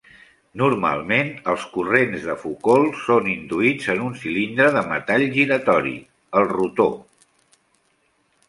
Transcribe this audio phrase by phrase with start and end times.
[0.59, 5.95] Normalment, els corrents de Foucault són induïts en un cilindre de metall giratori,
[6.43, 6.95] el rotor.